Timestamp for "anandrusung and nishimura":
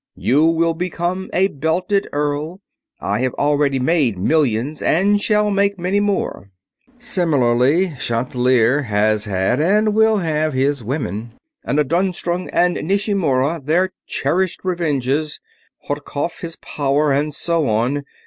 11.67-13.63